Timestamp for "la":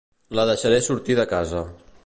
0.39-0.45